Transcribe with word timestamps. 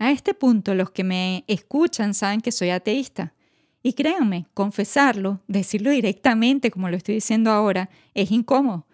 A 0.00 0.10
este 0.10 0.32
punto 0.32 0.74
los 0.74 0.90
que 0.90 1.04
me 1.04 1.44
escuchan 1.46 2.14
saben 2.14 2.40
que 2.40 2.52
soy 2.52 2.70
ateísta. 2.70 3.34
Y 3.82 3.92
créanme, 3.92 4.46
confesarlo, 4.54 5.42
decirlo 5.46 5.90
directamente 5.90 6.70
como 6.70 6.88
lo 6.88 6.96
estoy 6.96 7.16
diciendo 7.16 7.50
ahora, 7.50 7.90
es 8.14 8.30
incómodo. 8.30 8.86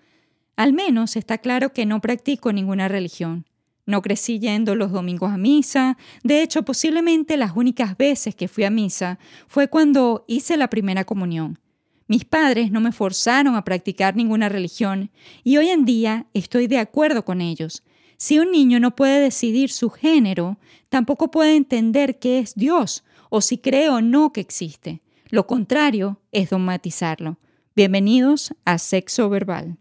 Al 0.57 0.73
menos 0.73 1.15
está 1.15 1.39
claro 1.39 1.73
que 1.73 1.87
no 1.87 2.01
practico 2.01 2.53
ninguna 2.53 2.89
religión. 2.89 3.47
No 3.87 4.03
crecí 4.03 4.41
yendo 4.41 4.75
los 4.75 4.91
domingos 4.91 5.31
a 5.31 5.39
misa. 5.39 5.97
De 6.25 6.43
hecho, 6.43 6.65
posiblemente 6.65 7.37
las 7.37 7.53
únicas 7.55 7.97
veces 7.97 8.35
que 8.35 8.49
fui 8.49 8.65
a 8.65 8.71
misa 8.71 9.21
fue 9.47 9.69
cuando 9.69 10.25
hice 10.27 10.57
la 10.57 10.69
primera 10.69 11.05
comunión. 11.05 11.61
Mis 12.09 12.25
padres 12.25 12.73
no 12.73 12.81
me 12.81 12.91
forzaron 12.91 13.55
a 13.55 13.63
practicar 13.63 14.17
ninguna 14.17 14.49
religión 14.49 15.13
y 15.45 15.57
hoy 15.57 15.69
en 15.69 15.85
día 15.85 16.27
estoy 16.35 16.67
de 16.67 16.79
acuerdo 16.79 17.25
con 17.25 17.41
ellos. 17.41 17.85
Si 18.17 18.39
un 18.39 18.51
niño 18.51 18.81
no 18.81 18.97
puede 18.97 19.21
decidir 19.21 19.71
su 19.71 19.91
género, 19.91 20.57
tampoco 20.89 21.31
puede 21.31 21.57
entender 21.57 22.19
qué 22.19 22.39
es 22.39 22.55
Dios 22.55 23.05
o 23.29 23.41
si 23.41 23.59
cree 23.59 23.89
o 23.91 24.01
no 24.01 24.33
que 24.33 24.41
existe. 24.41 25.03
Lo 25.29 25.47
contrario 25.47 26.21
es 26.33 26.51
dogmatizarlo. 26.51 27.39
Bienvenidos 27.75 28.55
a 28.65 28.79
Sexo 28.79 29.29
Verbal. 29.29 29.77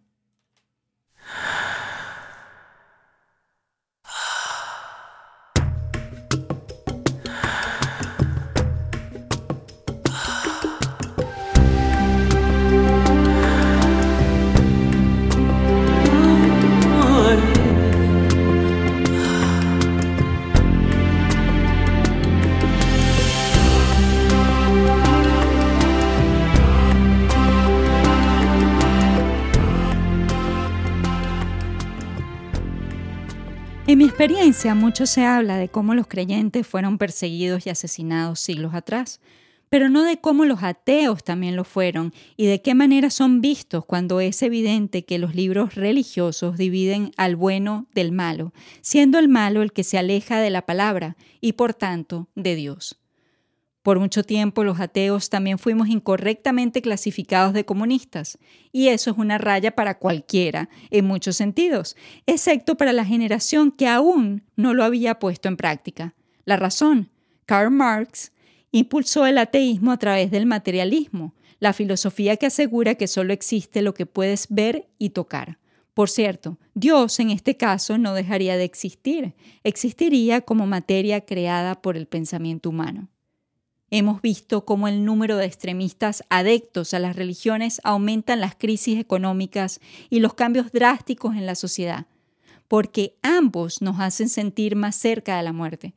En 33.88 34.00
mi 34.00 34.06
experiencia, 34.06 34.74
mucho 34.74 35.06
se 35.06 35.26
habla 35.26 35.58
de 35.58 35.70
cómo 35.70 35.94
los 35.94 36.08
creyentes 36.08 36.66
fueron 36.66 36.98
perseguidos 36.98 37.68
y 37.68 37.70
asesinados 37.70 38.40
siglos 38.40 38.74
atrás, 38.74 39.22
pero 39.70 39.90
no 39.90 40.02
de 40.02 40.18
cómo 40.18 40.46
los 40.46 40.64
ateos 40.64 41.24
también 41.24 41.56
lo 41.56 41.64
fueron 41.64 42.12
y 42.36 42.48
de 42.48 42.64
qué 42.64 42.74
manera 42.74 43.12
son 43.12 43.42
vistos 43.42 43.86
cuando 43.86 44.22
es 44.22 44.42
evidente 44.42 45.06
que 45.06 45.20
los 45.20 45.36
libros 45.36 45.76
religiosos 45.76 46.58
dividen 46.58 47.12
al 47.16 47.36
bueno 47.36 47.86
del 47.94 48.12
malo, 48.12 48.54
siendo 48.82 49.20
el 49.20 49.28
malo 49.28 49.62
el 49.62 49.72
que 49.72 49.84
se 49.84 50.00
aleja 50.00 50.40
de 50.40 50.50
la 50.50 50.66
palabra 50.66 51.16
y 51.40 51.54
por 51.54 51.76
tanto 51.76 52.28
de 52.34 52.56
Dios. 52.56 53.05
Por 53.86 54.00
mucho 54.00 54.24
tiempo 54.24 54.64
los 54.64 54.80
ateos 54.80 55.30
también 55.30 55.60
fuimos 55.60 55.90
incorrectamente 55.90 56.82
clasificados 56.82 57.54
de 57.54 57.66
comunistas, 57.66 58.40
y 58.72 58.88
eso 58.88 59.12
es 59.12 59.18
una 59.20 59.38
raya 59.38 59.76
para 59.76 60.00
cualquiera, 60.00 60.70
en 60.90 61.06
muchos 61.06 61.36
sentidos, 61.36 61.96
excepto 62.26 62.78
para 62.78 62.94
la 62.94 63.06
generación 63.06 63.70
que 63.70 63.88
aún 63.88 64.42
no 64.56 64.74
lo 64.74 64.84
había 64.84 65.20
puesto 65.20 65.50
en 65.50 65.56
práctica. 65.56 66.16
La 66.46 66.58
razón, 66.58 67.12
Karl 67.46 67.70
Marx 67.70 68.32
impulsó 68.72 69.28
el 69.28 69.38
ateísmo 69.38 69.92
a 69.92 70.00
través 70.00 70.32
del 70.32 70.48
materialismo, 70.48 71.36
la 71.60 71.72
filosofía 71.72 72.38
que 72.38 72.48
asegura 72.48 72.96
que 72.96 73.06
solo 73.06 73.34
existe 73.34 73.84
lo 73.84 73.94
que 73.94 74.08
puedes 74.08 74.48
ver 74.50 74.90
y 74.98 75.12
tocar. 75.12 75.60
Por 75.94 76.10
cierto, 76.10 76.58
Dios 76.74 77.20
en 77.20 77.30
este 77.30 77.56
caso 77.56 78.00
no 78.00 78.16
dejaría 78.16 78.58
de 78.58 78.64
existir, 78.64 79.36
existiría 79.64 80.42
como 80.42 80.66
materia 80.66 81.22
creada 81.22 81.84
por 81.84 81.98
el 81.98 82.08
pensamiento 82.08 82.72
humano. 82.72 83.10
Hemos 83.98 84.22
visto 84.22 84.66
cómo 84.66 84.90
el 84.90 85.06
número 85.06 85.38
de 85.38 85.46
extremistas 85.46 86.26
adeptos 86.30 86.94
a 86.94 87.00
las 87.00 87.16
religiones 87.16 87.80
aumentan 87.86 88.42
las 88.42 88.54
crisis 88.54 89.00
económicas 89.00 89.80
y 90.10 90.20
los 90.20 90.34
cambios 90.34 90.74
drásticos 90.74 91.38
en 91.38 91.46
la 91.46 91.56
sociedad, 91.56 92.06
porque 92.68 93.16
ambos 93.22 93.82
nos 93.82 94.02
hacen 94.02 94.28
sentir 94.28 94.76
más 94.76 94.98
cerca 94.98 95.38
de 95.38 95.44
la 95.44 95.54
muerte. 95.54 95.94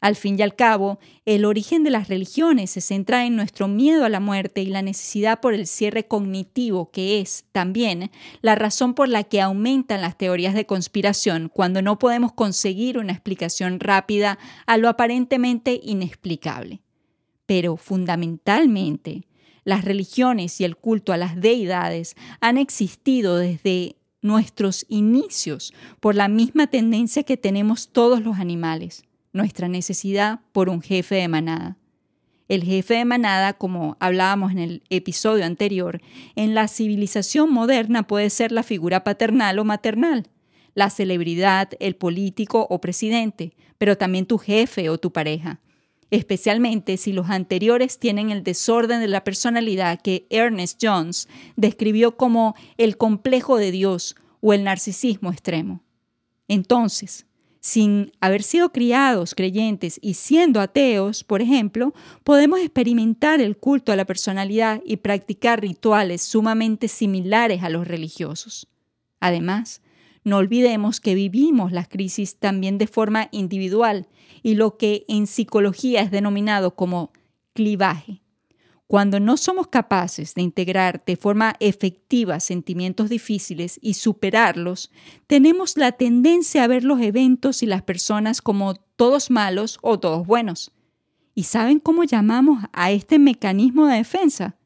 Al 0.00 0.16
fin 0.16 0.38
y 0.38 0.42
al 0.42 0.56
cabo, 0.56 0.98
el 1.26 1.44
origen 1.44 1.84
de 1.84 1.90
las 1.90 2.08
religiones 2.08 2.70
se 2.70 2.80
centra 2.80 3.26
en 3.26 3.36
nuestro 3.36 3.68
miedo 3.68 4.06
a 4.06 4.08
la 4.08 4.18
muerte 4.18 4.62
y 4.62 4.66
la 4.68 4.80
necesidad 4.80 5.40
por 5.40 5.52
el 5.52 5.66
cierre 5.66 6.06
cognitivo, 6.06 6.90
que 6.90 7.20
es 7.20 7.44
también 7.52 8.10
la 8.40 8.54
razón 8.54 8.94
por 8.94 9.10
la 9.10 9.24
que 9.24 9.42
aumentan 9.42 10.00
las 10.00 10.16
teorías 10.16 10.54
de 10.54 10.64
conspiración 10.64 11.50
cuando 11.52 11.82
no 11.82 11.98
podemos 11.98 12.32
conseguir 12.32 12.96
una 12.96 13.12
explicación 13.12 13.78
rápida 13.78 14.38
a 14.64 14.78
lo 14.78 14.88
aparentemente 14.88 15.78
inexplicable. 15.82 16.80
Pero 17.46 17.76
fundamentalmente, 17.76 19.26
las 19.64 19.84
religiones 19.84 20.60
y 20.60 20.64
el 20.64 20.76
culto 20.76 21.12
a 21.12 21.16
las 21.16 21.40
deidades 21.40 22.16
han 22.40 22.58
existido 22.58 23.36
desde 23.36 23.96
nuestros 24.20 24.86
inicios 24.88 25.74
por 26.00 26.14
la 26.14 26.28
misma 26.28 26.68
tendencia 26.68 27.22
que 27.24 27.36
tenemos 27.36 27.88
todos 27.88 28.22
los 28.22 28.38
animales, 28.38 29.04
nuestra 29.32 29.68
necesidad 29.68 30.40
por 30.52 30.68
un 30.68 30.82
jefe 30.82 31.16
de 31.16 31.28
manada. 31.28 31.76
El 32.48 32.64
jefe 32.64 32.94
de 32.94 33.04
manada, 33.04 33.54
como 33.54 33.96
hablábamos 33.98 34.52
en 34.52 34.58
el 34.58 34.82
episodio 34.90 35.44
anterior, 35.44 36.00
en 36.36 36.54
la 36.54 36.68
civilización 36.68 37.52
moderna 37.52 38.06
puede 38.06 38.30
ser 38.30 38.52
la 38.52 38.62
figura 38.62 39.04
paternal 39.04 39.58
o 39.58 39.64
maternal, 39.64 40.28
la 40.74 40.90
celebridad, 40.90 41.70
el 41.80 41.96
político 41.96 42.66
o 42.68 42.80
presidente, 42.80 43.54
pero 43.78 43.96
también 43.96 44.26
tu 44.26 44.38
jefe 44.38 44.90
o 44.90 44.98
tu 44.98 45.12
pareja 45.12 45.60
especialmente 46.12 46.98
si 46.98 47.12
los 47.12 47.30
anteriores 47.30 47.98
tienen 47.98 48.30
el 48.30 48.44
desorden 48.44 49.00
de 49.00 49.08
la 49.08 49.24
personalidad 49.24 50.00
que 50.00 50.26
Ernest 50.28 50.78
Jones 50.80 51.26
describió 51.56 52.18
como 52.18 52.54
el 52.76 52.98
complejo 52.98 53.56
de 53.56 53.70
Dios 53.70 54.14
o 54.42 54.52
el 54.52 54.62
narcisismo 54.62 55.32
extremo. 55.32 55.82
Entonces, 56.48 57.24
sin 57.60 58.12
haber 58.20 58.42
sido 58.42 58.72
criados 58.72 59.34
creyentes 59.34 59.98
y 60.02 60.14
siendo 60.14 60.60
ateos, 60.60 61.24
por 61.24 61.40
ejemplo, 61.40 61.94
podemos 62.24 62.60
experimentar 62.60 63.40
el 63.40 63.56
culto 63.56 63.90
a 63.90 63.96
la 63.96 64.04
personalidad 64.04 64.82
y 64.84 64.98
practicar 64.98 65.62
rituales 65.62 66.20
sumamente 66.22 66.88
similares 66.88 67.62
a 67.62 67.70
los 67.70 67.88
religiosos. 67.88 68.68
Además, 69.18 69.80
no 70.24 70.36
olvidemos 70.36 71.00
que 71.00 71.14
vivimos 71.14 71.72
las 71.72 71.88
crisis 71.88 72.36
también 72.36 72.78
de 72.78 72.86
forma 72.86 73.28
individual 73.32 74.08
y 74.42 74.54
lo 74.54 74.76
que 74.76 75.04
en 75.08 75.26
psicología 75.26 76.02
es 76.02 76.10
denominado 76.10 76.74
como 76.74 77.12
clivaje. 77.54 78.22
Cuando 78.86 79.20
no 79.20 79.38
somos 79.38 79.68
capaces 79.68 80.34
de 80.34 80.42
integrar 80.42 81.02
de 81.06 81.16
forma 81.16 81.54
efectiva 81.60 82.40
sentimientos 82.40 83.08
difíciles 83.08 83.78
y 83.80 83.94
superarlos, 83.94 84.90
tenemos 85.26 85.78
la 85.78 85.92
tendencia 85.92 86.62
a 86.62 86.66
ver 86.66 86.84
los 86.84 87.00
eventos 87.00 87.62
y 87.62 87.66
las 87.66 87.82
personas 87.82 88.42
como 88.42 88.74
todos 88.74 89.30
malos 89.30 89.78
o 89.80 89.98
todos 89.98 90.26
buenos. 90.26 90.72
¿Y 91.34 91.44
saben 91.44 91.80
cómo 91.80 92.04
llamamos 92.04 92.64
a 92.72 92.90
este 92.90 93.18
mecanismo 93.18 93.86
de 93.86 93.96
defensa? 93.96 94.56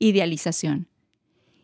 Idealización. 0.00 0.88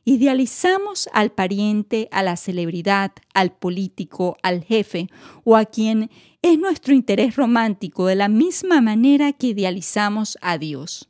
Idealizamos 0.05 1.09
al 1.13 1.31
pariente, 1.31 2.09
a 2.11 2.25
la 2.25 2.37
celebridad, 2.37 3.13
al 3.35 3.53
político, 3.53 4.37
al 4.43 4.65
jefe 4.65 5.07
o 5.45 5.57
a 5.57 5.65
quien 5.65 6.11
es 6.43 6.59
nuestro 6.59 6.93
interés 6.93 7.37
romántico 7.37 8.07
de 8.07 8.17
la 8.17 8.29
misma 8.29 8.81
manera 8.81 9.33
que 9.33 9.49
idealizamos 9.49 10.39
a 10.41 10.59
Dios. 10.59 11.09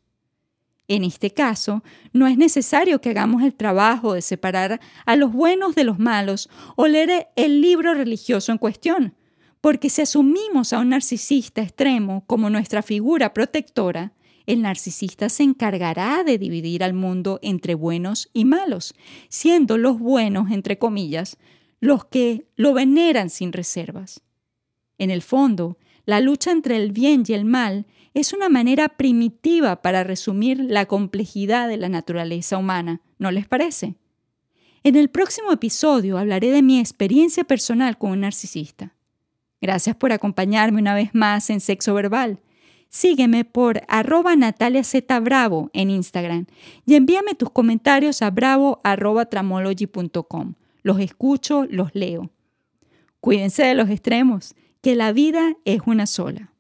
En 0.88 1.04
este 1.04 1.30
caso, 1.30 1.82
no 2.12 2.26
es 2.26 2.36
necesario 2.36 3.00
que 3.00 3.10
hagamos 3.10 3.42
el 3.42 3.54
trabajo 3.54 4.12
de 4.12 4.20
separar 4.20 4.78
a 5.06 5.16
los 5.16 5.32
buenos 5.32 5.74
de 5.74 5.84
los 5.84 5.98
malos 5.98 6.50
o 6.76 6.86
leer 6.86 7.28
el 7.34 7.62
libro 7.62 7.94
religioso 7.94 8.52
en 8.52 8.58
cuestión, 8.58 9.14
porque 9.62 9.88
si 9.88 10.02
asumimos 10.02 10.74
a 10.74 10.80
un 10.80 10.90
narcisista 10.90 11.62
extremo 11.62 12.24
como 12.26 12.50
nuestra 12.50 12.82
figura 12.82 13.32
protectora, 13.32 14.12
el 14.46 14.62
narcisista 14.62 15.28
se 15.28 15.42
encargará 15.42 16.24
de 16.24 16.38
dividir 16.38 16.82
al 16.84 16.94
mundo 16.94 17.38
entre 17.42 17.74
buenos 17.74 18.28
y 18.32 18.44
malos, 18.44 18.94
siendo 19.28 19.78
los 19.78 19.98
buenos, 19.98 20.50
entre 20.50 20.78
comillas, 20.78 21.36
los 21.80 22.04
que 22.04 22.46
lo 22.56 22.74
veneran 22.74 23.30
sin 23.30 23.52
reservas. 23.52 24.22
En 24.98 25.10
el 25.10 25.22
fondo, 25.22 25.78
la 26.04 26.20
lucha 26.20 26.50
entre 26.50 26.76
el 26.76 26.92
bien 26.92 27.24
y 27.26 27.32
el 27.32 27.44
mal 27.44 27.86
es 28.14 28.32
una 28.32 28.48
manera 28.48 28.88
primitiva 28.90 29.82
para 29.82 30.04
resumir 30.04 30.58
la 30.60 30.86
complejidad 30.86 31.68
de 31.68 31.76
la 31.76 31.88
naturaleza 31.88 32.58
humana, 32.58 33.00
¿no 33.18 33.30
les 33.30 33.46
parece? 33.46 33.96
En 34.84 34.96
el 34.96 35.10
próximo 35.10 35.52
episodio 35.52 36.18
hablaré 36.18 36.50
de 36.50 36.62
mi 36.62 36.80
experiencia 36.80 37.44
personal 37.44 37.98
con 37.98 38.10
un 38.10 38.20
narcisista. 38.20 38.94
Gracias 39.60 39.94
por 39.94 40.12
acompañarme 40.12 40.80
una 40.80 40.94
vez 40.94 41.14
más 41.14 41.48
en 41.50 41.60
Sexo 41.60 41.94
Verbal. 41.94 42.40
Sígueme 42.94 43.46
por 43.46 43.80
arroba 43.88 44.36
Natalia 44.36 44.84
Z 44.84 45.18
Bravo 45.20 45.70
en 45.72 45.88
Instagram 45.88 46.44
y 46.84 46.94
envíame 46.94 47.34
tus 47.34 47.48
comentarios 47.48 48.20
a 48.20 48.30
bravo.tramology.com. 48.30 50.54
Los 50.82 51.00
escucho, 51.00 51.64
los 51.70 51.94
leo. 51.94 52.28
Cuídense 53.20 53.64
de 53.64 53.74
los 53.74 53.88
extremos, 53.88 54.54
que 54.82 54.94
la 54.94 55.12
vida 55.12 55.56
es 55.64 55.80
una 55.86 56.06
sola. 56.06 56.51